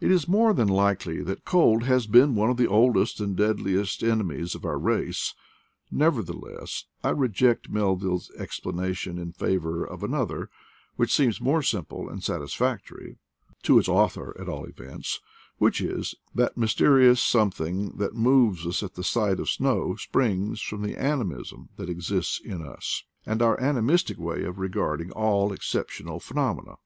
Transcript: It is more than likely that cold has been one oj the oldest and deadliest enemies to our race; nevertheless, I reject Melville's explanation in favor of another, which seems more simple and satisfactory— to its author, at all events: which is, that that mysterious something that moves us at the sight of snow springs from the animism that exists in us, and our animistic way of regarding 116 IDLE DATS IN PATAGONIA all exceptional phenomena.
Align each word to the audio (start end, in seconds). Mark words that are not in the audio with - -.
It 0.00 0.10
is 0.10 0.26
more 0.26 0.54
than 0.54 0.68
likely 0.68 1.20
that 1.24 1.44
cold 1.44 1.82
has 1.84 2.06
been 2.06 2.34
one 2.34 2.48
oj 2.50 2.56
the 2.56 2.66
oldest 2.66 3.20
and 3.20 3.36
deadliest 3.36 4.02
enemies 4.02 4.52
to 4.52 4.66
our 4.66 4.78
race; 4.78 5.34
nevertheless, 5.90 6.86
I 7.04 7.10
reject 7.10 7.68
Melville's 7.68 8.30
explanation 8.38 9.18
in 9.18 9.32
favor 9.32 9.84
of 9.84 10.02
another, 10.02 10.48
which 10.96 11.12
seems 11.14 11.38
more 11.38 11.62
simple 11.62 12.08
and 12.08 12.24
satisfactory— 12.24 13.18
to 13.64 13.78
its 13.78 13.90
author, 13.90 14.34
at 14.40 14.48
all 14.48 14.64
events: 14.64 15.20
which 15.58 15.82
is, 15.82 16.14
that 16.34 16.54
that 16.54 16.58
mysterious 16.58 17.20
something 17.22 17.98
that 17.98 18.14
moves 18.16 18.66
us 18.66 18.82
at 18.82 18.94
the 18.94 19.04
sight 19.04 19.38
of 19.38 19.50
snow 19.50 19.96
springs 19.96 20.62
from 20.62 20.80
the 20.80 20.96
animism 20.96 21.68
that 21.76 21.90
exists 21.90 22.40
in 22.42 22.62
us, 22.66 23.02
and 23.26 23.42
our 23.42 23.60
animistic 23.60 24.16
way 24.18 24.44
of 24.44 24.58
regarding 24.58 25.08
116 25.08 25.10
IDLE 25.10 25.10
DATS 25.10 25.10
IN 25.10 25.12
PATAGONIA 25.12 25.28
all 25.28 25.52
exceptional 25.52 26.20
phenomena. 26.20 26.76